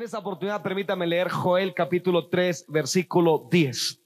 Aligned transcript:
En 0.00 0.04
esta 0.04 0.16
oportunidad 0.16 0.62
permítame 0.62 1.06
leer 1.06 1.28
Joel 1.28 1.74
capítulo 1.74 2.28
3, 2.30 2.64
versículo 2.68 3.46
10. 3.50 4.00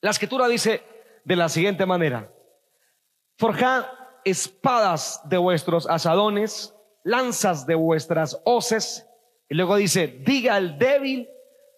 La 0.00 0.12
escritura 0.12 0.46
dice 0.46 0.84
de 1.24 1.34
la 1.34 1.48
siguiente 1.48 1.84
manera, 1.84 2.32
forjad 3.36 3.86
espadas 4.24 5.20
de 5.24 5.36
vuestros 5.36 5.90
asadones, 5.90 6.72
lanzas 7.02 7.66
de 7.66 7.74
vuestras 7.74 8.40
hoces, 8.44 9.04
y 9.48 9.56
luego 9.56 9.74
dice, 9.74 10.06
diga 10.06 10.56
el 10.58 10.78
débil, 10.78 11.28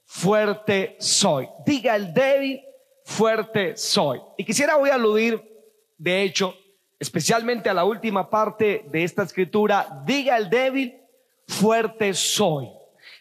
fuerte 0.04 0.96
soy. 1.00 1.48
Diga 1.64 1.96
el 1.96 2.12
débil, 2.12 2.60
fuerte 3.02 3.78
soy. 3.78 4.20
Y 4.36 4.44
quisiera 4.44 4.76
voy 4.76 4.90
aludir, 4.90 5.42
de 5.96 6.22
hecho, 6.22 6.54
especialmente 6.98 7.70
a 7.70 7.74
la 7.74 7.86
última 7.86 8.28
parte 8.28 8.84
de 8.90 9.04
esta 9.04 9.22
escritura, 9.22 10.02
diga 10.04 10.36
el 10.36 10.50
débil, 10.50 11.00
fuerte 11.46 12.12
soy. 12.12 12.77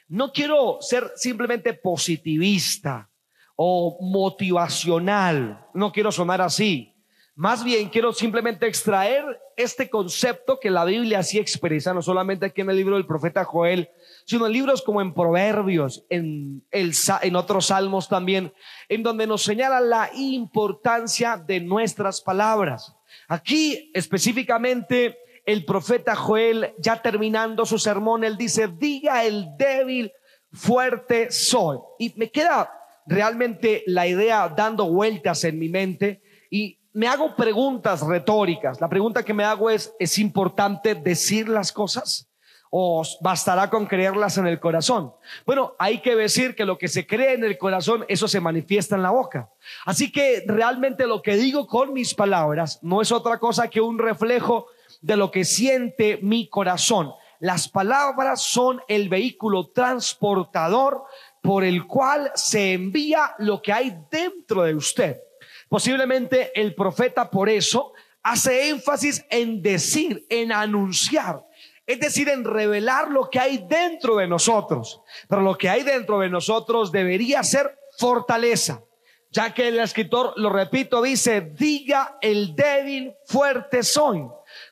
No 0.08 0.32
quiero 0.32 0.78
ser 0.82 1.12
simplemente 1.16 1.74
positivista 1.74 3.10
o 3.56 3.98
motivacional, 4.02 5.66
no 5.74 5.92
quiero 5.92 6.12
sonar 6.12 6.42
así. 6.42 6.94
Más 7.36 7.64
bien 7.64 7.90
quiero 7.90 8.14
simplemente 8.14 8.68
extraer 8.68 9.24
este 9.58 9.90
concepto 9.90 10.60
que 10.60 10.72
la 10.72 10.86
Biblia 10.86 11.20
así 11.20 11.38
expresa, 11.38 11.94
no 11.94 12.02
solamente 12.02 12.46
aquí 12.46 12.62
en 12.62 12.70
el 12.70 12.78
libro 12.78 12.96
del 12.96 13.06
profeta 13.06 13.44
Joel, 13.44 13.90
sino 14.26 14.48
en 14.48 14.54
libros 14.54 14.82
como 14.82 15.02
en 15.02 15.14
Proverbios, 15.14 16.04
en, 16.10 16.64
el, 16.72 16.94
en 17.22 17.36
otros 17.36 17.68
salmos 17.68 18.08
también, 18.08 18.54
en 18.90 19.04
donde 19.04 19.28
nos 19.28 19.44
señala 19.44 19.82
la 19.82 20.10
importancia 20.16 21.38
de 21.38 21.60
nuestras 21.60 22.22
palabras. 22.22 22.96
Aquí 23.28 23.92
específicamente 23.94 25.18
el 25.48 25.64
profeta 25.64 26.14
Joel, 26.14 26.74
ya 26.78 27.02
terminando 27.02 27.66
su 27.66 27.80
sermón, 27.80 28.26
él 28.26 28.36
dice, 28.36 28.68
diga 28.68 29.24
el 29.24 29.56
débil, 29.58 30.12
fuerte 30.52 31.32
soy. 31.32 31.80
Y 31.98 32.14
me 32.18 32.30
queda 32.30 32.70
realmente 33.06 33.82
la 33.88 34.06
idea 34.06 34.50
dando 34.50 34.92
vueltas 34.92 35.46
en 35.46 35.58
mi 35.58 35.70
mente 35.70 36.22
y 36.52 36.78
me 36.92 37.08
hago 37.08 37.34
preguntas 37.34 38.02
retóricas. 38.02 38.82
La 38.82 38.90
pregunta 38.90 39.24
que 39.24 39.34
me 39.34 39.46
hago 39.46 39.70
es, 39.70 39.94
¿es 40.00 40.18
importante 40.18 40.96
decir 40.96 41.48
las 41.48 41.72
cosas? 41.72 42.30
¿O 42.70 43.02
bastará 43.22 43.70
con 43.70 43.86
creerlas 43.86 44.38
en 44.38 44.48
el 44.48 44.60
corazón? 44.60 45.14
Bueno, 45.46 45.76
hay 45.80 46.02
que 46.02 46.18
decir 46.18 46.58
que 46.58 46.66
lo 46.66 46.78
que 46.78 46.90
se 46.90 47.08
cree 47.08 47.36
en 47.36 47.46
el 47.46 47.58
corazón, 47.58 48.04
eso 48.10 48.28
se 48.28 48.42
manifiesta 48.42 48.98
en 48.98 49.04
la 49.04 49.12
boca. 49.12 49.50
Así 49.86 50.12
que 50.12 50.44
realmente 50.46 51.08
lo 51.08 51.22
que 51.22 51.38
digo 51.38 51.68
con 51.68 51.94
mis 51.94 52.14
palabras 52.14 52.80
no 52.82 53.02
es 53.02 53.14
otra 53.14 53.40
cosa 53.40 53.70
que 53.70 53.80
un 53.80 53.98
reflejo 53.98 54.68
de 55.02 55.18
lo 55.18 55.32
que 55.32 55.46
siente 55.46 56.20
mi 56.22 56.50
corazón. 56.50 57.14
Las 57.40 57.68
palabras 57.68 58.42
son 58.42 58.82
el 58.88 59.10
vehículo 59.10 59.68
transportador 59.68 61.04
por 61.42 61.64
el 61.64 61.86
cual 61.86 62.32
se 62.36 62.74
envía 62.74 63.36
lo 63.38 63.62
que 63.62 63.72
hay 63.72 63.98
dentro 64.10 64.64
de 64.64 64.76
usted. 64.76 65.22
Posiblemente 65.70 66.52
el 66.60 66.74
profeta 66.74 67.30
por 67.30 67.50
eso 67.50 67.94
hace 68.24 68.70
énfasis 68.70 69.26
en 69.30 69.62
decir, 69.62 70.26
en 70.30 70.52
anunciar, 70.52 71.46
es 71.86 72.00
decir, 72.00 72.28
en 72.28 72.44
revelar 72.44 73.10
lo 73.10 73.30
que 73.30 73.40
hay 73.40 73.66
dentro 73.70 74.18
de 74.18 74.28
nosotros. 74.28 75.02
Pero 75.30 75.42
lo 75.42 75.58
que 75.58 75.70
hay 75.70 75.84
dentro 75.84 76.20
de 76.20 76.30
nosotros 76.30 76.92
debería 76.92 77.44
ser 77.44 77.80
fortaleza, 77.98 78.84
ya 79.32 79.54
que 79.54 79.70
el 79.70 79.80
escritor, 79.80 80.34
lo 80.36 80.50
repito, 80.50 81.02
dice, 81.02 81.42
diga 81.42 82.18
el 82.22 82.56
débil, 82.56 83.14
fuerte 83.26 83.84
soy. 83.84 84.26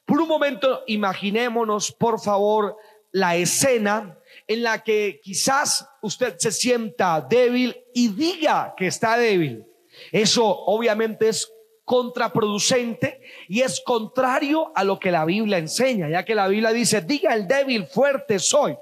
Por 0.05 0.21
un 0.21 0.27
momento, 0.27 0.83
imaginémonos, 0.87 1.91
por 1.91 2.19
favor, 2.19 2.77
la 3.11 3.35
escena 3.35 4.19
en 4.47 4.63
la 4.63 4.83
que 4.83 5.19
quizás 5.23 5.87
usted 6.01 6.35
se 6.37 6.51
sienta 6.51 7.21
débil 7.21 7.75
y 7.93 8.09
diga 8.09 8.73
que 8.77 8.87
está 8.87 9.17
débil. 9.17 9.65
Eso 10.11 10.45
obviamente 10.45 11.29
es 11.29 11.51
contraproducente 11.85 13.21
y 13.47 13.61
es 13.61 13.81
contrario 13.85 14.71
a 14.75 14.83
lo 14.83 14.99
que 14.99 15.11
la 15.11 15.23
Biblia 15.23 15.59
enseña, 15.59 16.09
ya 16.09 16.25
que 16.25 16.35
la 16.35 16.47
Biblia 16.47 16.71
dice, 16.71 17.01
diga 17.01 17.33
el 17.33 17.47
débil, 17.47 17.87
fuerte 17.87 18.39
soy. 18.39 18.77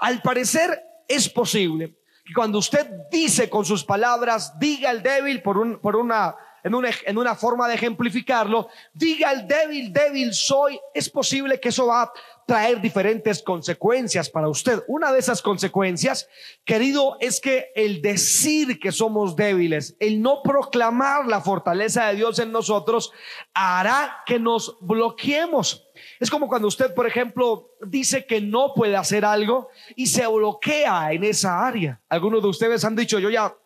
Al 0.00 0.22
parecer 0.22 0.82
es 1.08 1.28
posible 1.28 1.96
que 2.24 2.32
cuando 2.34 2.58
usted 2.58 2.88
dice 3.10 3.50
con 3.50 3.64
sus 3.64 3.84
palabras, 3.84 4.58
diga 4.58 4.90
el 4.90 5.02
débil 5.02 5.42
por, 5.42 5.58
un, 5.58 5.80
por 5.80 5.96
una, 5.96 6.34
en 6.66 6.74
una, 6.74 6.90
en 7.06 7.16
una 7.16 7.36
forma 7.36 7.68
de 7.68 7.74
ejemplificarlo, 7.74 8.68
diga 8.92 9.30
el 9.30 9.46
débil, 9.46 9.92
débil 9.92 10.34
soy, 10.34 10.80
es 10.92 11.08
posible 11.08 11.60
que 11.60 11.68
eso 11.68 11.86
va 11.86 12.12
traer 12.46 12.80
diferentes 12.80 13.42
consecuencias 13.42 14.30
para 14.30 14.48
usted. 14.48 14.82
Una 14.86 15.12
de 15.12 15.18
esas 15.18 15.42
consecuencias, 15.42 16.28
querido, 16.64 17.16
es 17.20 17.40
que 17.40 17.72
el 17.74 18.00
decir 18.00 18.78
que 18.78 18.92
somos 18.92 19.34
débiles, 19.34 19.96
el 19.98 20.22
no 20.22 20.42
proclamar 20.42 21.26
la 21.26 21.40
fortaleza 21.40 22.06
de 22.06 22.14
Dios 22.14 22.38
en 22.38 22.52
nosotros, 22.52 23.12
hará 23.52 24.22
que 24.26 24.38
nos 24.38 24.76
bloqueemos. 24.80 25.88
Es 26.20 26.30
como 26.30 26.46
cuando 26.46 26.68
usted, 26.68 26.94
por 26.94 27.06
ejemplo, 27.06 27.70
dice 27.80 28.26
que 28.26 28.40
no 28.40 28.72
puede 28.74 28.96
hacer 28.96 29.24
algo 29.24 29.68
y 29.96 30.06
se 30.06 30.26
bloquea 30.26 31.12
en 31.12 31.24
esa 31.24 31.66
área. 31.66 32.00
Algunos 32.08 32.42
de 32.42 32.48
ustedes 32.48 32.84
han 32.84 32.94
dicho, 32.94 33.18
yo 33.18 33.28
ya 33.28 33.56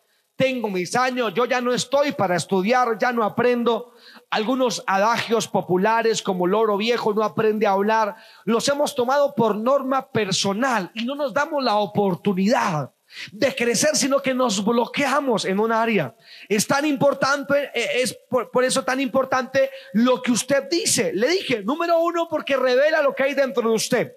tengo 0.41 0.71
mis 0.71 0.97
años, 0.97 1.35
yo 1.35 1.45
ya 1.45 1.61
no 1.61 1.71
estoy 1.71 2.13
para 2.13 2.35
estudiar, 2.35 2.97
ya 2.99 3.13
no 3.13 3.25
aprendo. 3.25 3.93
Algunos 4.31 4.83
adagios 4.87 5.47
populares 5.47 6.23
como 6.23 6.47
loro 6.47 6.79
viejo 6.79 7.13
no 7.13 7.23
aprende 7.23 7.67
a 7.67 7.73
hablar, 7.73 8.17
los 8.47 8.67
hemos 8.69 8.95
tomado 8.95 9.35
por 9.35 9.55
norma 9.55 10.11
personal 10.11 10.91
y 10.95 11.05
no 11.05 11.15
nos 11.15 11.35
damos 11.35 11.63
la 11.63 11.77
oportunidad 11.77 12.91
de 13.33 13.55
crecer, 13.55 13.95
sino 13.97 14.23
que 14.23 14.33
nos 14.33 14.65
bloqueamos 14.65 15.45
en 15.45 15.61
un 15.61 15.73
área. 15.73 16.17
Es 16.49 16.67
tan 16.67 16.87
importante, 16.87 17.71
eh, 17.75 18.01
es 18.01 18.17
por, 18.31 18.51
por, 18.51 18.65
eso 18.65 18.83
tan 18.83 18.99
importante 18.99 19.69
lo 19.93 20.23
que 20.23 20.33
usted 20.33 20.71
dice. 20.71 21.13
Le 21.13 21.29
dije, 21.29 21.63
número 21.63 21.99
uno, 22.01 22.29
porque 22.31 22.57
revela 22.57 23.03
lo 23.03 23.15
que 23.15 23.25
hay 23.25 23.35
dentro 23.35 23.69
de 23.69 23.75
usted. 23.75 24.13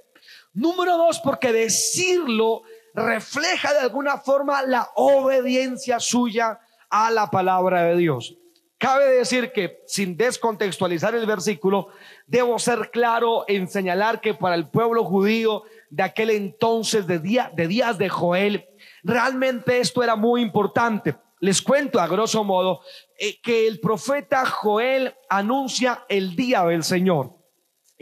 Número 0.54 0.96
dos, 0.96 1.20
porque 1.20 1.52
decirlo 1.52 2.62
refleja 2.94 3.74
de 3.74 3.80
alguna 3.80 4.18
forma 4.18 4.62
la 4.64 4.90
obediencia 4.96 6.00
suya 6.00 6.60
a 6.90 7.12
la 7.12 7.30
palabra 7.30 7.84
de 7.84 7.98
Dios. 7.98 8.38
Cabe 8.78 9.06
decir 9.06 9.54
que 9.54 9.82
sin 9.88 10.18
descontextualizar 10.18 11.16
el 11.16 11.26
versículo, 11.26 11.88
debo 12.28 12.60
ser 12.60 12.92
claro 12.92 13.46
en 13.48 13.70
señalar 13.70 14.20
que 14.20 14.34
para 14.34 14.56
el 14.56 14.68
pueblo 14.68 15.06
judío 15.06 15.64
de 15.90 16.04
aquel 16.04 16.32
entonces, 16.32 17.08
de, 17.08 17.20
día, 17.20 17.50
de 17.56 17.68
días 17.68 17.98
de 17.98 18.10
Joel, 18.10 18.68
realmente 19.04 19.80
esto 19.80 20.04
era 20.04 20.18
muy 20.18 20.42
importante. 20.42 21.16
Les 21.40 21.62
cuento 21.62 22.00
a 22.00 22.08
grosso 22.08 22.44
modo 22.44 22.82
eh, 23.18 23.40
que 23.42 23.68
el 23.68 23.80
profeta 23.80 24.46
Joel 24.46 25.16
anuncia 25.30 26.04
el 26.10 26.36
día 26.36 26.66
del 26.66 26.84
Señor. 26.84 27.43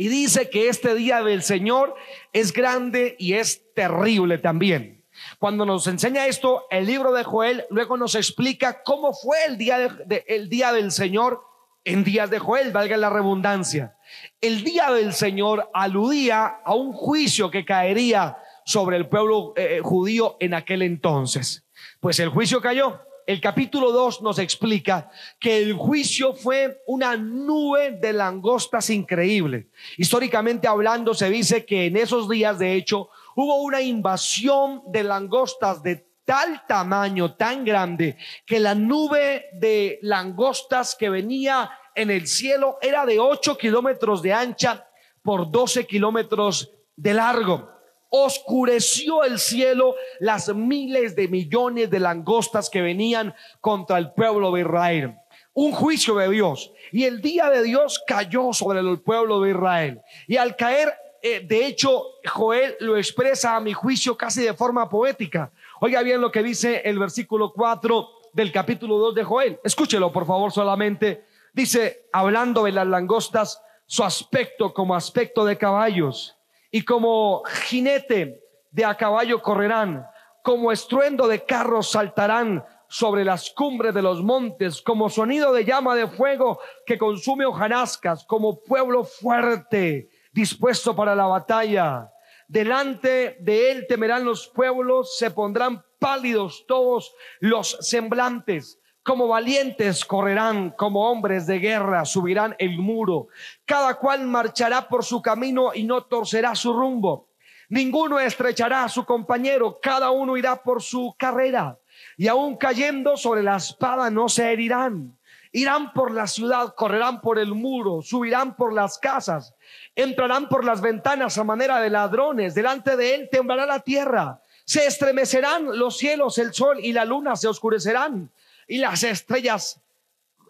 Y 0.01 0.07
dice 0.07 0.49
que 0.49 0.67
este 0.67 0.95
día 0.95 1.21
del 1.21 1.43
Señor 1.43 1.93
es 2.33 2.53
grande 2.53 3.15
y 3.19 3.33
es 3.33 3.71
terrible 3.75 4.39
también. 4.39 5.05
Cuando 5.37 5.63
nos 5.63 5.85
enseña 5.85 6.25
esto, 6.25 6.65
el 6.71 6.87
libro 6.87 7.11
de 7.13 7.23
Joel 7.23 7.65
luego 7.69 7.97
nos 7.97 8.15
explica 8.15 8.81
cómo 8.81 9.13
fue 9.13 9.37
el 9.45 9.59
día, 9.59 9.77
de, 9.77 10.47
día 10.49 10.73
del 10.73 10.91
Señor 10.91 11.43
en 11.83 12.03
días 12.03 12.31
de 12.31 12.39
Joel, 12.39 12.71
valga 12.71 12.97
la 12.97 13.11
redundancia. 13.11 13.95
El 14.41 14.63
día 14.63 14.91
del 14.91 15.13
Señor 15.13 15.69
aludía 15.71 16.47
a 16.47 16.73
un 16.73 16.93
juicio 16.93 17.51
que 17.51 17.63
caería 17.63 18.39
sobre 18.65 18.97
el 18.97 19.07
pueblo 19.07 19.53
eh, 19.55 19.81
judío 19.83 20.35
en 20.39 20.55
aquel 20.55 20.81
entonces. 20.81 21.63
Pues 21.99 22.19
el 22.19 22.29
juicio 22.29 22.59
cayó 22.59 23.01
el 23.27 23.41
capítulo 23.41 23.91
2 23.91 24.21
nos 24.21 24.39
explica 24.39 25.09
que 25.39 25.57
el 25.57 25.73
juicio 25.73 26.33
fue 26.33 26.81
una 26.87 27.15
nube 27.17 27.91
de 27.91 28.13
langostas 28.13 28.89
increíble. 28.89 29.69
Históricamente 29.97 30.67
hablando, 30.67 31.13
se 31.13 31.29
dice 31.29 31.65
que 31.65 31.85
en 31.85 31.97
esos 31.97 32.29
días, 32.29 32.59
de 32.59 32.73
hecho, 32.73 33.09
hubo 33.35 33.61
una 33.61 33.81
invasión 33.81 34.83
de 34.87 35.03
langostas 35.03 35.81
de 35.83 36.07
tal 36.25 36.65
tamaño, 36.67 37.35
tan 37.35 37.65
grande, 37.65 38.17
que 38.45 38.59
la 38.59 38.75
nube 38.75 39.45
de 39.53 39.99
langostas 40.01 40.95
que 40.95 41.09
venía 41.09 41.71
en 41.95 42.09
el 42.09 42.27
cielo 42.27 42.77
era 42.81 43.05
de 43.05 43.19
8 43.19 43.57
kilómetros 43.57 44.21
de 44.21 44.33
ancha 44.33 44.87
por 45.21 45.51
12 45.51 45.85
kilómetros 45.85 46.71
de 46.95 47.13
largo 47.13 47.80
oscureció 48.11 49.23
el 49.23 49.39
cielo 49.39 49.95
las 50.19 50.53
miles 50.53 51.15
de 51.15 51.29
millones 51.29 51.89
de 51.89 51.99
langostas 51.99 52.69
que 52.69 52.81
venían 52.81 53.33
contra 53.61 53.97
el 53.97 54.11
pueblo 54.11 54.51
de 54.51 54.61
Israel. 54.61 55.15
Un 55.53 55.71
juicio 55.71 56.15
de 56.15 56.29
Dios. 56.29 56.71
Y 56.91 57.05
el 57.05 57.21
día 57.21 57.49
de 57.49 57.63
Dios 57.63 58.03
cayó 58.05 58.53
sobre 58.53 58.79
el 58.79 58.99
pueblo 58.99 59.41
de 59.41 59.51
Israel. 59.51 60.01
Y 60.27 60.37
al 60.37 60.55
caer, 60.57 60.93
eh, 61.21 61.39
de 61.39 61.65
hecho, 61.65 62.03
Joel 62.25 62.75
lo 62.81 62.97
expresa 62.97 63.55
a 63.55 63.61
mi 63.61 63.73
juicio 63.73 64.17
casi 64.17 64.43
de 64.43 64.53
forma 64.53 64.89
poética. 64.89 65.51
Oiga 65.79 66.03
bien 66.03 66.19
lo 66.19 66.31
que 66.31 66.43
dice 66.43 66.81
el 66.83 66.99
versículo 66.99 67.53
4 67.53 68.09
del 68.33 68.51
capítulo 68.51 68.97
2 68.97 69.15
de 69.15 69.23
Joel. 69.23 69.59
Escúchelo, 69.63 70.11
por 70.11 70.25
favor, 70.25 70.51
solamente. 70.51 71.23
Dice, 71.53 72.07
hablando 72.11 72.63
de 72.63 72.73
las 72.73 72.87
langostas, 72.87 73.61
su 73.85 74.03
aspecto 74.03 74.73
como 74.73 74.95
aspecto 74.95 75.45
de 75.45 75.57
caballos 75.57 76.37
y 76.71 76.83
como 76.83 77.43
jinete 77.45 78.41
de 78.71 78.85
a 78.85 78.95
caballo 78.95 79.41
correrán, 79.41 80.07
como 80.41 80.71
estruendo 80.71 81.27
de 81.27 81.45
carros 81.45 81.91
saltarán 81.91 82.65
sobre 82.87 83.23
las 83.23 83.51
cumbres 83.51 83.93
de 83.93 84.01
los 84.01 84.21
montes, 84.23 84.81
como 84.81 85.09
sonido 85.09 85.53
de 85.53 85.63
llama 85.65 85.95
de 85.95 86.07
fuego 86.07 86.59
que 86.85 86.97
consume 86.97 87.45
hojarascas, 87.45 88.25
como 88.25 88.61
pueblo 88.61 89.03
fuerte, 89.03 90.09
dispuesto 90.33 90.95
para 90.95 91.15
la 91.15 91.25
batalla. 91.25 92.11
Delante 92.47 93.37
de 93.39 93.71
él 93.71 93.85
temerán 93.87 94.25
los 94.25 94.49
pueblos, 94.49 95.17
se 95.17 95.31
pondrán 95.31 95.85
pálidos 95.99 96.65
todos 96.67 97.13
los 97.39 97.77
semblantes. 97.79 98.80
Como 99.03 99.27
valientes 99.27 100.05
correrán, 100.05 100.69
como 100.69 101.09
hombres 101.09 101.47
de 101.47 101.57
guerra 101.57 102.05
subirán 102.05 102.55
el 102.59 102.77
muro. 102.77 103.29
Cada 103.65 103.95
cual 103.95 104.27
marchará 104.27 104.87
por 104.87 105.03
su 105.03 105.23
camino 105.23 105.71
y 105.73 105.83
no 105.83 106.03
torcerá 106.03 106.53
su 106.53 106.71
rumbo. 106.71 107.29
Ninguno 107.69 108.19
estrechará 108.19 108.83
a 108.83 108.89
su 108.89 109.03
compañero, 109.03 109.79
cada 109.81 110.11
uno 110.11 110.37
irá 110.37 110.61
por 110.61 110.83
su 110.83 111.15
carrera. 111.17 111.79
Y 112.15 112.27
aún 112.27 112.57
cayendo 112.57 113.17
sobre 113.17 113.41
la 113.41 113.55
espada 113.55 114.11
no 114.11 114.29
se 114.29 114.51
herirán. 114.51 115.17
Irán 115.51 115.93
por 115.93 116.11
la 116.11 116.27
ciudad, 116.27 116.75
correrán 116.75 117.21
por 117.21 117.39
el 117.39 117.55
muro, 117.55 118.03
subirán 118.03 118.55
por 118.55 118.71
las 118.71 118.99
casas, 118.99 119.55
entrarán 119.95 120.47
por 120.47 120.63
las 120.63 120.79
ventanas 120.79 121.39
a 121.39 121.43
manera 121.43 121.79
de 121.79 121.89
ladrones. 121.89 122.53
Delante 122.53 122.95
de 122.95 123.15
él 123.15 123.29
temblará 123.31 123.65
la 123.65 123.79
tierra. 123.79 124.41
Se 124.63 124.85
estremecerán 124.85 125.79
los 125.79 125.97
cielos, 125.97 126.37
el 126.37 126.53
sol 126.53 126.77
y 126.79 126.93
la 126.93 127.03
luna 127.03 127.35
se 127.35 127.47
oscurecerán 127.47 128.31
y 128.71 128.77
las 128.77 129.03
estrellas 129.03 129.81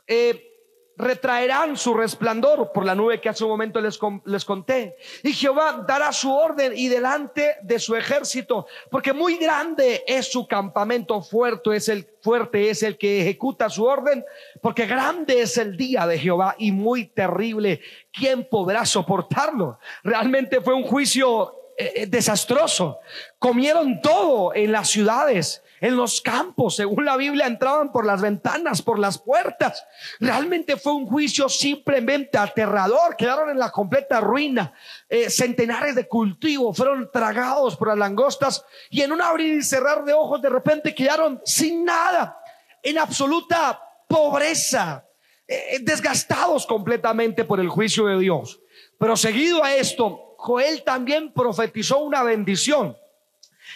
eh, 0.06 0.47
retraerán 0.95 1.75
su 1.75 1.95
resplandor 1.95 2.71
por 2.71 2.85
la 2.85 2.94
nube 2.94 3.19
que 3.19 3.29
hace 3.29 3.44
un 3.44 3.50
momento 3.50 3.81
les, 3.81 4.00
les 4.25 4.45
conté. 4.45 4.95
Y 5.23 5.33
Jehová 5.33 5.83
dará 5.88 6.13
su 6.13 6.31
orden 6.31 6.71
y 6.75 6.88
delante 6.88 7.56
de 7.63 7.79
su 7.79 7.95
ejército, 7.95 8.68
porque 8.91 9.12
muy 9.12 9.38
grande 9.38 10.03
es 10.06 10.31
su 10.31 10.47
campamento, 10.47 11.19
fuerte 11.23 11.75
es 11.75 11.89
el 11.89 12.07
fuerte 12.21 12.69
es 12.69 12.83
el 12.83 13.00
que 13.00 13.21
ejecuta 13.21 13.71
su 13.71 13.85
orden, 13.85 14.24
porque 14.62 14.85
grande 14.85 15.41
es 15.41 15.57
el 15.57 15.75
día 15.75 16.06
de 16.06 16.19
Jehová 16.19 16.53
y 16.59 16.71
muy 16.71 17.07
terrible. 17.07 17.81
¿Quién 18.13 18.47
podrá 18.47 18.85
soportarlo? 18.85 19.79
Realmente 20.03 20.62
fue 20.62 20.75
un 20.75 20.83
juicio 20.83 21.56
eh, 21.81 22.05
desastroso. 22.07 22.99
Comieron 23.39 24.01
todo 24.01 24.53
en 24.53 24.71
las 24.71 24.89
ciudades 24.89 25.63
en 25.81 25.97
los 25.97 26.21
campos, 26.21 26.75
según 26.75 27.05
la 27.05 27.17
Biblia, 27.17 27.47
entraban 27.47 27.91
por 27.91 28.05
las 28.05 28.21
ventanas, 28.21 28.83
por 28.83 28.99
las 28.99 29.17
puertas. 29.17 29.83
Realmente 30.19 30.77
fue 30.77 30.93
un 30.93 31.07
juicio 31.07 31.49
simplemente 31.49 32.37
aterrador, 32.37 33.15
quedaron 33.17 33.49
en 33.49 33.57
la 33.57 33.71
completa 33.71 34.21
ruina. 34.21 34.73
Eh, 35.09 35.31
centenares 35.31 35.95
de 35.95 36.07
cultivos 36.07 36.77
fueron 36.77 37.09
tragados 37.11 37.75
por 37.75 37.87
las 37.87 37.97
langostas 37.97 38.63
y 38.91 39.01
en 39.01 39.11
un 39.11 39.21
abrir 39.21 39.57
y 39.57 39.63
cerrar 39.63 40.05
de 40.05 40.13
ojos 40.13 40.39
de 40.39 40.49
repente 40.49 40.93
quedaron 40.93 41.41
sin 41.43 41.83
nada, 41.83 42.39
en 42.83 42.99
absoluta 42.99 43.81
pobreza, 44.07 45.07
eh, 45.47 45.79
desgastados 45.81 46.67
completamente 46.67 47.43
por 47.43 47.59
el 47.59 47.69
juicio 47.69 48.05
de 48.05 48.19
Dios. 48.19 48.61
Pero 48.99 49.17
seguido 49.17 49.63
a 49.63 49.73
esto, 49.73 50.30
Joel 50.41 50.83
también 50.83 51.31
profetizó 51.33 51.99
una 51.99 52.23
bendición 52.23 52.97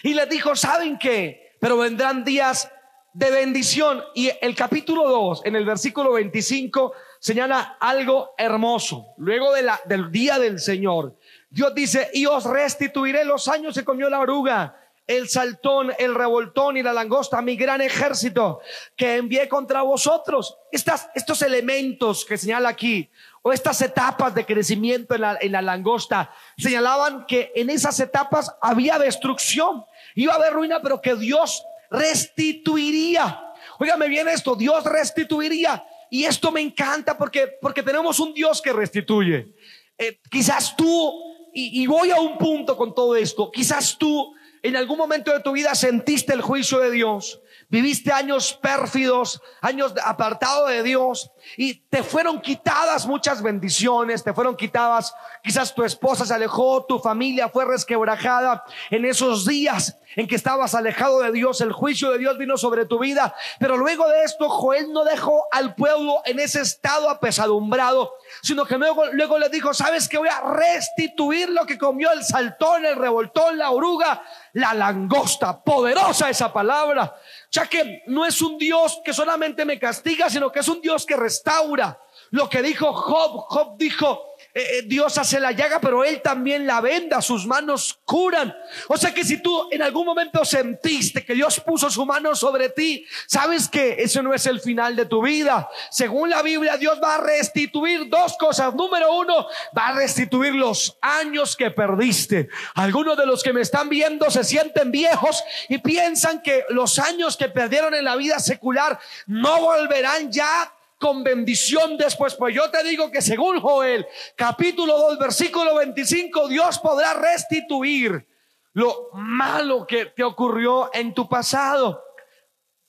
y 0.03 0.13
les 0.13 0.29
dijo, 0.29 0.55
¿saben 0.55 0.97
qué? 0.97 1.45
pero 1.65 1.77
vendrán 1.77 2.23
días 2.23 2.71
de 3.13 3.31
bendición. 3.31 4.03
Y 4.13 4.29
el 4.39 4.55
capítulo 4.55 5.09
2, 5.09 5.41
en 5.45 5.55
el 5.55 5.65
versículo 5.65 6.13
25, 6.13 6.93
señala 7.19 7.77
algo 7.79 8.35
hermoso. 8.37 9.15
Luego 9.17 9.51
de 9.51 9.63
la, 9.63 9.81
del 9.85 10.11
día 10.11 10.37
del 10.37 10.59
Señor, 10.59 11.15
Dios 11.49 11.73
dice, 11.73 12.11
y 12.13 12.27
os 12.27 12.43
restituiré 12.43 13.25
los 13.25 13.47
años 13.47 13.73
que 13.73 13.83
comió 13.83 14.11
la 14.11 14.19
oruga, 14.19 14.79
el 15.07 15.27
saltón, 15.27 15.91
el 15.97 16.13
revoltón 16.13 16.77
y 16.77 16.83
la 16.83 16.93
langosta, 16.93 17.41
mi 17.41 17.55
gran 17.55 17.81
ejército 17.81 18.59
que 18.95 19.15
envié 19.15 19.49
contra 19.49 19.81
vosotros. 19.81 20.59
Estas, 20.71 21.09
estos 21.15 21.41
elementos 21.41 22.25
que 22.25 22.37
señala 22.37 22.69
aquí, 22.69 23.09
o 23.47 23.53
estas 23.53 23.79
etapas 23.83 24.33
de 24.33 24.43
crecimiento 24.43 25.13
en 25.13 25.21
la, 25.21 25.37
en 25.39 25.51
la 25.51 25.61
langosta, 25.61 26.33
señalaban 26.57 27.27
que 27.27 27.51
en 27.53 27.69
esas 27.69 27.99
etapas 27.99 28.51
había 28.59 28.97
destrucción. 28.97 29.85
Iba 30.15 30.33
a 30.33 30.37
haber 30.37 30.53
ruina, 30.53 30.81
pero 30.81 30.99
que 30.99 31.15
Dios 31.15 31.63
restituiría. 31.91 33.39
Óigame 33.77 34.07
bien 34.07 34.27
esto, 34.27 34.55
Dios 34.55 34.83
restituiría. 34.85 35.85
Y 36.09 36.23
esto 36.23 36.51
me 36.51 36.59
encanta 36.59 37.15
porque, 37.15 37.47
porque 37.61 37.83
tenemos 37.83 38.19
un 38.19 38.33
Dios 38.33 38.59
que 38.63 38.73
restituye. 38.73 39.53
Eh, 39.95 40.19
quizás 40.31 40.75
tú, 40.75 41.13
y, 41.53 41.83
y 41.83 41.85
voy 41.85 42.09
a 42.09 42.19
un 42.19 42.39
punto 42.39 42.75
con 42.75 42.95
todo 42.95 43.15
esto, 43.15 43.51
quizás 43.51 43.95
tú 43.95 44.33
en 44.69 44.75
algún 44.75 44.97
momento 44.97 45.31
de 45.31 45.41
tu 45.41 45.51
vida 45.51 45.75
sentiste 45.75 46.33
el 46.33 46.41
juicio 46.41 46.79
de 46.79 46.91
Dios. 46.91 47.41
Viviste 47.69 48.11
años 48.11 48.53
pérfidos, 48.53 49.41
años 49.61 49.93
apartado 50.03 50.67
de 50.67 50.83
Dios. 50.83 51.31
Y 51.57 51.75
te 51.75 52.03
fueron 52.03 52.41
quitadas 52.41 53.05
muchas 53.05 53.41
bendiciones, 53.41 54.23
te 54.23 54.33
fueron 54.33 54.55
quitadas, 54.55 55.13
quizás 55.43 55.73
tu 55.73 55.83
esposa 55.83 56.25
se 56.25 56.33
alejó, 56.33 56.85
tu 56.85 56.99
familia 56.99 57.49
fue 57.49 57.65
resquebrajada. 57.65 58.63
En 58.89 59.05
esos 59.05 59.45
días 59.45 59.97
en 60.15 60.27
que 60.27 60.35
estabas 60.35 60.75
alejado 60.75 61.21
de 61.21 61.31
Dios, 61.31 61.61
el 61.61 61.71
juicio 61.71 62.11
de 62.11 62.17
Dios 62.17 62.37
vino 62.37 62.57
sobre 62.57 62.85
tu 62.85 62.99
vida, 62.99 63.35
pero 63.59 63.77
luego 63.77 64.07
de 64.07 64.23
esto 64.23 64.49
Joel 64.49 64.91
no 64.93 65.03
dejó 65.03 65.45
al 65.51 65.75
pueblo 65.75 66.21
en 66.25 66.39
ese 66.39 66.61
estado 66.61 67.09
apesadumbrado, 67.09 68.13
sino 68.41 68.65
que 68.65 68.77
luego, 68.77 69.05
luego 69.11 69.37
le 69.37 69.49
dijo, 69.49 69.73
sabes 69.73 70.07
que 70.07 70.17
voy 70.17 70.29
a 70.29 70.41
restituir 70.41 71.49
lo 71.49 71.65
que 71.65 71.77
comió 71.77 72.11
el 72.11 72.23
saltón, 72.23 72.85
el 72.85 72.95
revoltón, 72.95 73.57
la 73.57 73.71
oruga, 73.71 74.23
la 74.55 74.73
langosta, 74.73 75.61
poderosa 75.61 76.29
esa 76.29 76.51
palabra. 76.51 77.13
Ya 77.51 77.67
que 77.67 78.03
no 78.07 78.25
es 78.25 78.41
un 78.41 78.57
Dios 78.57 79.01
que 79.03 79.13
solamente 79.13 79.65
me 79.65 79.77
castiga, 79.77 80.29
sino 80.29 80.51
que 80.51 80.59
es 80.59 80.67
un 80.69 80.81
Dios 80.81 81.05
que 81.05 81.17
restaura. 81.17 81.99
Lo 82.31 82.49
que 82.49 82.61
dijo 82.61 82.93
Job, 82.93 83.45
Job 83.49 83.77
dijo, 83.77 84.34
eh, 84.57 84.77
eh, 84.77 84.81
Dios 84.85 85.17
hace 85.17 85.37
la 85.37 85.51
llaga, 85.51 85.81
pero 85.81 86.05
Él 86.05 86.21
también 86.21 86.65
la 86.65 86.79
venda, 86.79 87.21
sus 87.21 87.45
manos 87.45 87.99
curan. 88.05 88.55
O 88.87 88.95
sea 88.95 89.13
que 89.13 89.25
si 89.25 89.41
tú 89.41 89.67
en 89.69 89.81
algún 89.81 90.05
momento 90.05 90.45
sentiste 90.45 91.25
que 91.25 91.33
Dios 91.33 91.59
puso 91.59 91.89
su 91.89 92.05
mano 92.05 92.33
sobre 92.35 92.69
ti, 92.69 93.05
sabes 93.27 93.67
que 93.67 93.97
ese 93.99 94.23
no 94.23 94.33
es 94.33 94.45
el 94.45 94.61
final 94.61 94.95
de 94.95 95.07
tu 95.07 95.21
vida. 95.21 95.67
Según 95.91 96.29
la 96.29 96.41
Biblia, 96.41 96.77
Dios 96.77 97.01
va 97.03 97.15
a 97.15 97.17
restituir 97.17 98.07
dos 98.07 98.37
cosas. 98.37 98.73
Número 98.73 99.13
uno, 99.17 99.45
va 99.77 99.87
a 99.89 99.95
restituir 99.95 100.55
los 100.55 100.97
años 101.01 101.57
que 101.57 101.71
perdiste. 101.71 102.47
Algunos 102.75 103.17
de 103.17 103.25
los 103.25 103.43
que 103.43 103.51
me 103.51 103.59
están 103.59 103.89
viendo 103.89 104.31
se 104.31 104.45
sienten 104.45 104.89
viejos 104.89 105.43
y 105.67 105.79
piensan 105.79 106.41
que 106.41 106.63
los 106.69 106.97
años 106.97 107.35
que 107.35 107.49
perdieron 107.49 107.93
en 107.93 108.05
la 108.05 108.15
vida 108.15 108.39
secular 108.39 108.97
no 109.27 109.59
volverán 109.59 110.31
ya 110.31 110.71
con 110.99 111.23
bendición 111.23 111.97
después. 111.97 112.35
Pues 112.35 112.55
yo 112.55 112.69
te 112.69 112.83
digo 112.83 113.11
que 113.11 113.21
según 113.21 113.59
Joel, 113.59 114.05
capítulo 114.35 114.97
2, 114.97 115.19
versículo 115.19 115.75
25, 115.75 116.47
Dios 116.47 116.79
podrá 116.79 117.13
restituir 117.13 118.27
lo 118.73 119.09
malo 119.13 119.85
que 119.87 120.07
te 120.07 120.23
ocurrió 120.23 120.89
en 120.93 121.13
tu 121.13 121.27
pasado. 121.29 122.01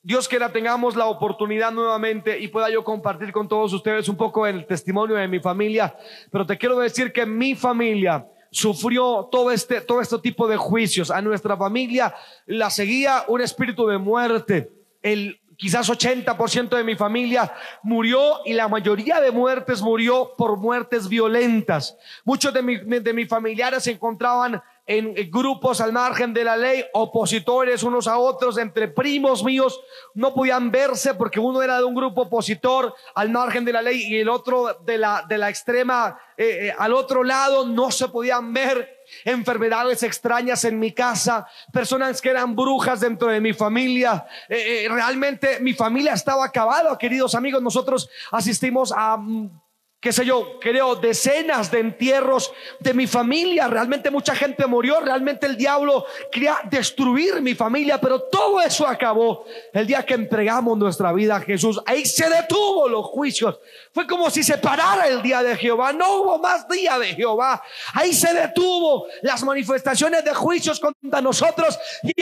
Dios 0.03 0.29
que 0.29 0.39
la 0.39 0.53
tengamos 0.53 0.95
la 0.95 1.07
oportunidad 1.07 1.73
nuevamente 1.73 2.39
y 2.39 2.49
pueda 2.49 2.71
yo 2.71 2.85
compartir 2.85 3.33
con 3.33 3.49
todos 3.49 3.73
ustedes 3.73 4.09
un 4.09 4.17
poco 4.17 4.47
el 4.47 4.65
testimonio 4.67 5.17
de 5.17 5.27
mi 5.27 5.41
familia, 5.41 5.97
pero 6.31 6.47
te 6.47 6.57
quiero 6.57 6.79
decir 6.79 7.13
que 7.13 7.27
mi 7.27 7.57
familia 7.57 8.25
sufrió 8.53 9.29
todo 9.33 9.51
este, 9.51 9.81
todo 9.81 10.01
este 10.01 10.19
tipo 10.19 10.47
de 10.47 10.57
juicios. 10.57 11.11
A 11.11 11.21
nuestra 11.21 11.57
familia 11.57 12.15
la 12.47 12.71
seguía 12.71 13.25
un 13.27 13.41
espíritu 13.41 13.87
de 13.87 13.99
muerte. 13.99 14.71
El 15.03 15.41
quizás 15.57 15.89
80% 15.91 16.77
de 16.77 16.85
mi 16.85 16.97
familia 16.97 17.53
murió 17.83 18.41
y 18.45 18.53
la 18.53 18.69
mayoría 18.69 19.21
de 19.21 19.31
muertes 19.31 19.83
murió 19.83 20.33
por 20.37 20.57
muertes 20.57 21.09
violentas. 21.09 21.97
Muchos 22.25 22.53
de, 22.53 23.01
de 23.01 23.13
mis 23.13 23.29
familiares 23.29 23.85
se 23.85 23.93
encontraban 23.93 24.63
en 24.87 25.15
grupos 25.31 25.81
al 25.81 25.93
margen 25.93 26.33
de 26.33 26.45
la 26.45 26.57
ley, 26.57 26.85
opositores 26.93 27.83
unos 27.83 28.07
a 28.07 28.19
otros, 28.19 28.57
entre 28.57 28.87
primos 28.87 29.43
míos, 29.43 29.81
no 30.15 30.33
podían 30.33 30.71
verse 30.71 31.15
porque 31.15 31.41
uno 31.41 31.61
era 31.61 31.79
de 31.79 31.85
un 31.85 31.95
grupo 31.95 32.23
opositor 32.23 32.95
al 33.15 33.31
margen 33.31 33.65
de 33.65 33.73
la 33.73 33.83
ley 33.83 34.03
y 34.07 34.19
el 34.19 34.29
otro 34.29 34.79
de 34.85 34.99
la, 34.99 35.25
de 35.29 35.39
la 35.39 35.51
extrema, 35.51 36.19
eh, 36.37 36.69
eh, 36.69 36.75
al 36.79 36.93
otro 36.93 37.25
lado, 37.25 37.67
no 37.67 37.91
se 37.91 38.09
podían 38.09 38.53
ver 38.53 39.03
enfermedades 39.25 40.03
extrañas 40.05 40.65
en 40.65 40.79
mi 40.79 40.93
casa, 40.93 41.49
personas 41.73 42.21
que 42.21 42.31
eran 42.31 42.55
brujas 42.55 43.01
dentro 43.01 43.29
de 43.29 43.41
mi 43.41 43.53
familia. 43.53 44.25
Eh, 44.49 44.87
realmente 44.89 45.59
mi 45.61 45.75
familia 45.75 46.13
estaba 46.13 46.45
acabada, 46.45 46.97
queridos 46.97 47.35
amigos. 47.35 47.61
Nosotros 47.61 48.09
asistimos 48.31 48.93
a 48.97 49.17
mm, 49.17 49.66
qué 50.01 50.13
sé 50.13 50.25
yo, 50.25 50.61
creo 50.61 50.95
decenas 50.97 51.71
de 51.71 51.81
entierros 51.81 52.53
de 52.81 52.95
mi 52.95 53.07
familia. 53.07 53.67
Realmente 53.67 54.11
mucha 54.11 54.35
gente 54.35 54.67
murió, 54.67 55.01
realmente 55.01 55.47
el 55.47 55.57
diablo 55.57 56.05
quería 56.31 56.59
destruir 56.65 57.41
mi 57.41 57.55
familia, 57.55 58.01
pero 58.01 58.21
todo 58.21 58.61
eso 58.61 58.87
acabó 58.87 59.45
el 59.73 59.87
día 59.87 60.05
que 60.05 60.15
entregamos 60.15 60.77
nuestra 60.79 61.13
vida 61.13 61.37
a 61.37 61.41
Jesús. 61.41 61.81
Ahí 61.87 62.05
se 62.05 62.29
detuvo 62.29 62.89
los 62.89 63.07
juicios. 63.07 63.59
Fue 63.93 64.07
como 64.07 64.31
si 64.31 64.43
se 64.43 64.59
parara 64.59 65.09
el 65.09 65.23
día 65.23 65.43
de 65.43 65.57
Jehová. 65.57 65.93
No 65.93 66.21
hubo 66.21 66.39
más 66.39 66.69
día 66.69 66.99
de 66.99 67.15
Jehová. 67.15 67.63
Ahí 67.95 68.13
se 68.13 68.33
detuvo 68.33 69.07
las 69.23 69.43
manifestaciones 69.43 70.25
de 70.25 70.35
juicios 70.35 70.79
contra 70.79 71.21
nosotros 71.21 71.79
y 72.03 72.13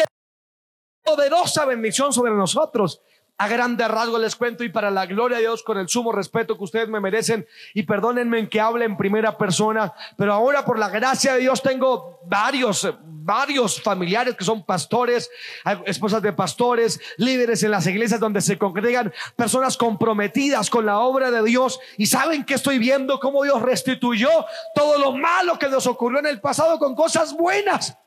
poderosa 1.03 1.67
bendición 1.67 2.13
sobre 2.13 2.33
nosotros. 2.33 3.03
A 3.37 3.49
grandes 3.49 3.89
rasgos 3.89 4.21
les 4.21 4.37
cuento 4.37 4.63
y 4.63 4.69
para 4.69 4.93
la 4.93 5.07
gloria 5.07 5.39
de 5.39 5.43
Dios 5.43 5.65
con 5.65 5.77
el 5.77 5.89
sumo 5.89 6.13
respeto 6.13 6.57
que 6.57 6.63
ustedes 6.63 6.89
me 6.89 7.01
merecen 7.01 7.45
y 7.75 7.83
perdónenme 7.83 8.39
en 8.39 8.49
que 8.49 8.61
hable 8.61 8.85
en 8.85 8.97
primera 8.97 9.37
persona, 9.37 9.93
pero 10.17 10.33
ahora 10.33 10.65
por 10.65 10.79
la 10.79 10.89
gracia 10.89 11.35
de 11.35 11.41
Dios 11.41 11.61
tengo 11.61 12.21
varios, 12.27 12.89
varios 13.03 13.83
familiares 13.83 14.37
que 14.37 14.45
son 14.45 14.65
pastores, 14.65 15.29
esposas 15.85 16.23
de 16.23 16.33
pastores, 16.33 17.01
líderes 17.17 17.65
en 17.65 17.73
las 17.73 17.89
iglesias 17.89 18.21
donde 18.21 18.41
se 18.41 18.57
congregan 18.57 19.13
personas 19.35 19.77
comprometidas 19.77 20.71
con 20.71 20.87
la 20.87 21.01
obra 21.01 21.33
de 21.33 21.43
Dios 21.43 21.81
y 21.99 22.07
saben 22.07 22.45
que 22.45 22.55
estoy 22.55 22.79
viendo 22.79 23.19
cómo 23.19 23.43
Dios 23.43 23.61
restituyó 23.63 24.31
todo 24.77 24.97
lo 24.99 25.11
malo 25.11 25.59
que 25.59 25.69
nos 25.69 25.89
ocurrió 25.89 26.21
en 26.21 26.27
el 26.27 26.41
pasado 26.41 26.79
con 26.79 26.95
cosas 26.95 27.37
buenas. 27.37 27.99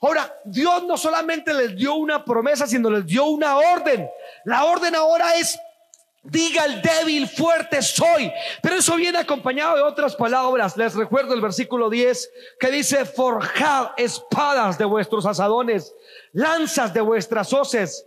Ahora, 0.00 0.40
Dios 0.44 0.84
no 0.84 0.96
solamente 0.96 1.52
les 1.52 1.74
dio 1.76 1.94
una 1.94 2.24
promesa, 2.24 2.66
sino 2.66 2.90
les 2.90 3.06
dio 3.06 3.24
una 3.26 3.56
orden. 3.56 4.08
La 4.44 4.64
orden 4.64 4.94
ahora 4.94 5.34
es, 5.36 5.58
diga 6.22 6.64
el 6.64 6.82
débil, 6.82 7.28
fuerte 7.28 7.82
soy. 7.82 8.32
Pero 8.62 8.76
eso 8.76 8.96
viene 8.96 9.18
acompañado 9.18 9.76
de 9.76 9.82
otras 9.82 10.14
palabras. 10.16 10.76
Les 10.76 10.94
recuerdo 10.94 11.34
el 11.34 11.40
versículo 11.40 11.90
10 11.90 12.30
que 12.58 12.70
dice, 12.70 13.04
forjad 13.04 13.90
espadas 13.96 14.78
de 14.78 14.84
vuestros 14.84 15.26
asadones, 15.26 15.94
lanzas 16.32 16.92
de 16.92 17.00
vuestras 17.00 17.52
hoces. 17.52 18.04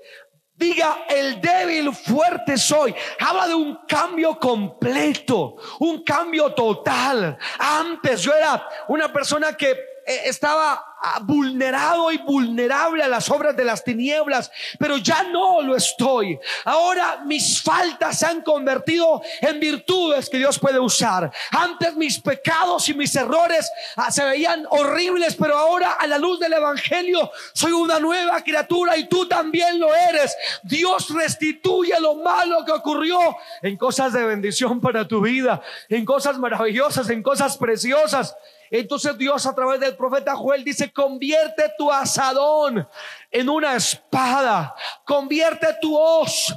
Diga, 0.58 1.06
el 1.08 1.40
débil 1.40 1.94
fuerte 1.94 2.58
soy. 2.58 2.94
Habla 3.20 3.48
de 3.48 3.54
un 3.54 3.78
cambio 3.88 4.40
completo, 4.40 5.56
un 5.80 6.04
cambio 6.04 6.52
total. 6.54 7.38
Antes 7.60 8.24
yo 8.24 8.34
era 8.34 8.68
una 8.88 9.14
persona 9.14 9.56
que 9.56 9.70
eh, 9.70 10.22
estaba 10.26 10.96
vulnerado 11.22 12.12
y 12.12 12.18
vulnerable 12.18 13.04
a 13.04 13.08
las 13.08 13.30
obras 13.30 13.56
de 13.56 13.63
las 13.63 13.84
tinieblas, 13.84 14.51
pero 14.80 14.98
ya 14.98 15.24
no 15.24 15.62
lo 15.62 15.75
estoy. 15.75 16.39
Ahora 16.66 17.22
mis 17.25 17.62
faltas 17.62 18.20
se 18.20 18.25
han 18.25 18.42
convertido 18.42 19.22
en 19.42 19.60
virtudes 19.60 20.30
que 20.30 20.38
Dios 20.38 20.60
puede 20.60 20.80
usar. 20.80 21.32
Antes 21.51 21.96
mis 21.96 22.20
pecados 22.20 22.89
y 22.89 22.94
mis 22.94 23.16
errores 23.16 23.70
ah, 23.96 24.12
se 24.12 24.24
veían 24.24 24.66
horribles, 24.70 25.36
pero 25.36 25.58
ahora 25.58 25.94
a 25.94 26.08
la 26.08 26.18
luz 26.18 26.39
del 26.39 26.54
Evangelio 26.54 27.32
soy 27.54 27.72
una 27.72 28.00
nueva 28.00 28.42
criatura 28.44 28.98
y 28.98 29.08
tú 29.08 29.27
también 29.27 29.80
lo 29.80 29.94
eres. 29.94 30.36
Dios 30.63 31.10
restituye 31.13 32.00
lo 32.00 32.16
malo 32.16 32.66
que 32.66 32.72
ocurrió 32.72 33.20
en 33.62 33.77
cosas 33.77 34.13
de 34.13 34.24
bendición 34.24 34.82
para 34.82 35.08
tu 35.08 35.22
vida, 35.22 35.62
en 35.89 36.06
cosas 36.06 36.38
maravillosas, 36.38 37.10
en 37.10 37.24
cosas 37.24 37.58
preciosas. 37.58 38.36
Entonces 38.70 39.18
Dios 39.18 39.46
a 39.46 39.56
través 39.56 39.80
del 39.80 39.96
profeta 39.96 40.36
Joel 40.36 40.63
dice, 40.63 40.87
convierte 40.89 41.74
tu 41.77 41.91
asadón 41.91 42.88
en 43.32 43.50
una 43.50 43.75
espada, 43.75 44.75
convierte 45.06 45.67
tu 45.82 45.98
hoz 45.98 46.53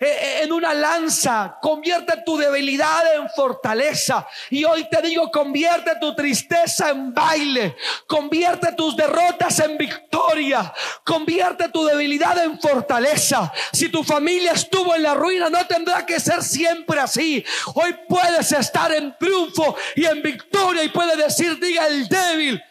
eh, 0.00 0.06
eh, 0.06 0.40
en 0.42 0.52
una 0.52 0.74
lanza, 0.74 1.56
convierte 1.62 2.22
tu 2.26 2.36
debilidad 2.36 3.14
en 3.14 3.28
fortaleza. 3.30 4.26
Y 4.50 4.64
hoy 4.64 4.88
te 4.90 5.00
digo, 5.02 5.30
convierte 5.30 5.92
tu 6.00 6.14
tristeza 6.14 6.90
en 6.90 7.14
baile, 7.14 7.76
convierte 8.06 8.72
tus 8.72 8.96
derrotas 8.96 9.60
en 9.60 9.78
victoria, 9.78 10.72
convierte 11.04 11.68
tu 11.68 11.84
debilidad 11.84 12.36
en 12.42 12.60
fortaleza. 12.60 13.52
Si 13.72 13.88
tu 13.88 14.02
familia 14.02 14.52
estuvo 14.52 14.94
en 14.94 15.04
la 15.04 15.14
ruina, 15.14 15.48
no 15.48 15.64
tendrá 15.66 16.04
que 16.04 16.18
ser 16.18 16.42
siempre 16.42 16.98
así. 17.00 17.44
Hoy 17.74 17.94
puedes 18.08 18.50
estar 18.52 18.92
en 18.92 19.16
triunfo 19.16 19.76
y 19.94 20.06
en 20.06 20.22
victoria 20.22 20.82
y 20.82 20.88
puedes 20.88 21.16
decir, 21.16 21.58
diga 21.60 21.86
el 21.86 22.08
débil, 22.08 22.62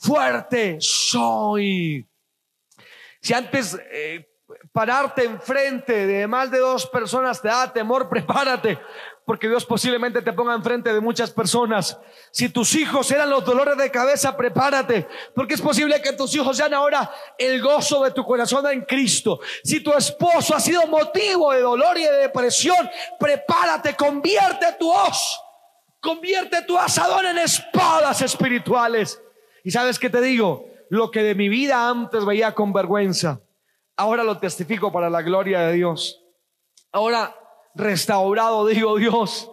fuerte 0.00 0.78
soy. 0.80 2.06
Si 3.20 3.34
antes 3.34 3.78
eh, 3.92 4.26
pararte 4.72 5.24
enfrente 5.24 6.06
de 6.06 6.26
más 6.26 6.50
de 6.50 6.58
dos 6.58 6.86
personas 6.86 7.40
te 7.40 7.48
da 7.48 7.72
temor, 7.72 8.08
prepárate, 8.10 8.78
porque 9.26 9.48
Dios 9.48 9.64
posiblemente 9.64 10.22
te 10.22 10.32
ponga 10.32 10.54
enfrente 10.54 10.92
de 10.92 11.00
muchas 11.00 11.30
personas. 11.30 11.98
Si 12.32 12.48
tus 12.48 12.74
hijos 12.74 13.10
eran 13.10 13.30
los 13.30 13.44
dolores 13.44 13.76
de 13.76 13.90
cabeza, 13.90 14.36
prepárate, 14.36 15.06
porque 15.34 15.54
es 15.54 15.60
posible 15.60 16.00
que 16.00 16.14
tus 16.14 16.34
hijos 16.34 16.56
sean 16.56 16.72
ahora 16.72 17.12
el 17.38 17.60
gozo 17.60 18.02
de 18.02 18.10
tu 18.10 18.24
corazón 18.24 18.66
en 18.68 18.82
Cristo. 18.82 19.40
Si 19.62 19.80
tu 19.80 19.92
esposo 19.92 20.54
ha 20.54 20.60
sido 20.60 20.86
motivo 20.86 21.52
de 21.52 21.60
dolor 21.60 21.98
y 21.98 22.04
de 22.04 22.16
depresión, 22.16 22.88
prepárate, 23.18 23.94
convierte 23.94 24.66
tu 24.78 24.90
hoz, 24.90 25.38
convierte 26.00 26.62
tu 26.62 26.76
asador 26.78 27.26
en 27.26 27.38
espadas 27.38 28.22
espirituales. 28.22 29.20
Y 29.64 29.70
sabes 29.70 29.98
que 29.98 30.10
te 30.10 30.20
digo, 30.20 30.66
lo 30.88 31.10
que 31.10 31.22
de 31.22 31.34
mi 31.34 31.48
vida 31.48 31.88
antes 31.88 32.24
veía 32.24 32.54
con 32.54 32.72
vergüenza, 32.72 33.40
Ahora 34.00 34.24
lo 34.24 34.38
testifico 34.38 34.90
para 34.90 35.10
la 35.10 35.20
gloria 35.20 35.60
de 35.60 35.74
Dios. 35.74 36.24
Ahora 36.90 37.36
restaurado 37.74 38.64
digo 38.66 38.96
Dios, 38.96 39.50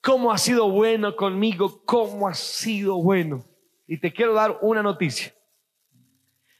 cómo 0.00 0.32
ha 0.32 0.38
sido 0.38 0.68
bueno 0.68 1.14
conmigo, 1.14 1.84
cómo 1.84 2.26
ha 2.26 2.34
sido 2.34 3.00
bueno. 3.00 3.44
Y 3.86 3.98
te 4.00 4.12
quiero 4.12 4.34
dar 4.34 4.58
una 4.62 4.82
noticia. 4.82 5.32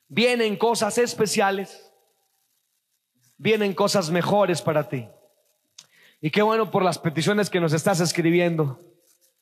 Vienen 0.07 0.57
cosas 0.57 0.97
especiales, 0.97 1.93
vienen 3.37 3.75
cosas 3.75 4.09
mejores 4.09 4.63
para 4.63 4.89
ti. 4.89 5.09
Y 6.21 6.31
qué 6.31 6.43
bueno 6.43 6.71
por 6.71 6.85
las 6.85 7.01
peticiones 7.01 7.51
que 7.51 7.59
nos 7.59 7.73
estás 7.73 7.99
escribiendo. 7.99 8.79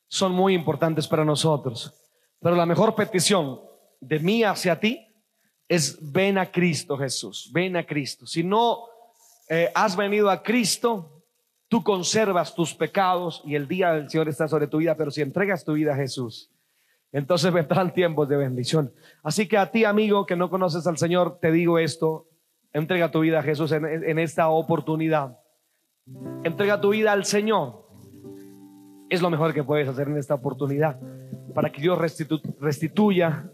Son 0.07 0.31
muy 0.31 0.55
importantes 0.55 1.07
para 1.07 1.23
nosotros. 1.23 1.93
Pero 2.41 2.55
la 2.55 2.65
mejor 2.65 2.95
petición 2.95 3.61
de 3.99 4.19
mí 4.19 4.43
hacia 4.43 4.79
ti 4.79 5.07
es 5.69 5.97
ven 6.11 6.37
a 6.37 6.51
Cristo 6.51 6.97
Jesús, 6.97 7.49
ven 7.53 7.77
a 7.77 7.85
Cristo. 7.85 8.25
Si 8.25 8.43
no 8.43 8.79
eh, 9.47 9.71
has 9.75 9.95
venido 9.95 10.29
a 10.29 10.41
Cristo, 10.41 11.23
tú 11.67 11.83
conservas 11.83 12.53
tus 12.55 12.73
pecados 12.73 13.41
y 13.45 13.55
el 13.55 13.67
día 13.67 13.93
del 13.93 14.09
Señor 14.09 14.27
está 14.27 14.47
sobre 14.47 14.67
tu 14.67 14.79
vida, 14.79 14.97
pero 14.97 15.11
si 15.11 15.21
entregas 15.21 15.63
tu 15.63 15.73
vida 15.73 15.93
a 15.93 15.95
Jesús, 15.95 16.51
entonces 17.11 17.53
vendrán 17.53 17.93
tiempos 17.93 18.27
de 18.27 18.37
bendición. 18.37 18.91
Así 19.21 19.47
que 19.47 19.57
a 19.57 19.69
ti, 19.69 19.85
amigo, 19.85 20.25
que 20.25 20.35
no 20.35 20.49
conoces 20.49 20.87
al 20.87 20.97
Señor, 20.97 21.37
te 21.39 21.51
digo 21.51 21.77
esto, 21.77 22.27
entrega 22.73 23.11
tu 23.11 23.19
vida 23.19 23.39
a 23.39 23.43
Jesús 23.43 23.71
en, 23.71 23.85
en 23.85 24.17
esta 24.17 24.49
oportunidad. 24.49 25.37
Entrega 26.43 26.81
tu 26.81 26.89
vida 26.89 27.11
al 27.11 27.25
Señor. 27.25 27.87
Es 29.09 29.21
lo 29.21 29.29
mejor 29.29 29.53
que 29.53 29.63
puedes 29.63 29.87
hacer 29.87 30.07
en 30.07 30.17
esta 30.17 30.33
oportunidad 30.33 30.99
para 31.53 31.71
que 31.71 31.81
Dios 31.81 31.97
restituya 32.59 33.49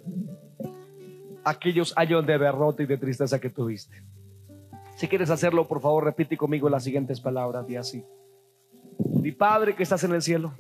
aquellos 1.44 1.94
años 1.98 2.26
de 2.26 2.38
derrota 2.38 2.84
y 2.84 2.86
de 2.86 2.98
tristeza 2.98 3.40
que 3.40 3.50
tuviste. 3.50 4.04
Si 4.98 5.08
quieres 5.08 5.30
hacerlo, 5.30 5.68
por 5.68 5.80
favor, 5.80 6.04
repite 6.04 6.36
conmigo 6.36 6.70
las 6.70 6.84
siguientes 6.84 7.22
palabras 7.22 7.70
y 7.70 7.76
así. 7.76 8.04
Mi 9.22 9.32
Padre 9.32 9.76
que 9.76 9.84
estás 9.84 10.04
en 10.04 10.14
el 10.14 10.22
cielo, 10.22 10.54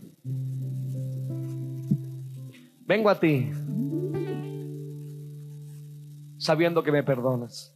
vengo 2.86 3.10
a 3.10 3.20
ti 3.20 3.51
sabiendo 6.38 6.84
que 6.84 6.91
me 6.91 7.03
perdonas 7.03 7.75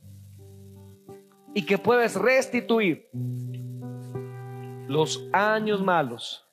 y 1.53 1.65
que 1.65 1.77
puedes 1.77 2.15
restituir 2.15 3.09
los 4.87 5.27
años 5.33 5.83
malos 5.83 6.47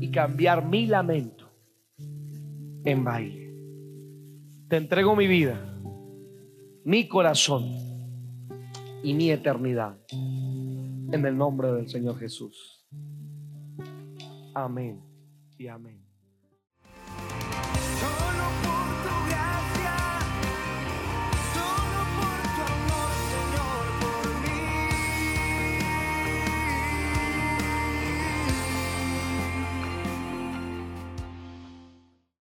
y 0.00 0.10
cambiar 0.10 0.64
mi 0.64 0.86
lamento 0.86 1.41
en 2.84 3.04
baile. 3.04 3.52
Te 4.68 4.76
entrego 4.76 5.14
mi 5.14 5.26
vida, 5.26 5.58
mi 6.84 7.08
corazón 7.08 7.64
y 9.02 9.14
mi 9.14 9.30
eternidad. 9.30 9.98
En 10.10 11.26
el 11.26 11.36
nombre 11.36 11.72
del 11.72 11.88
Señor 11.88 12.18
Jesús. 12.18 12.86
Amén 14.54 15.00
y 15.58 15.66
amén. 15.68 16.01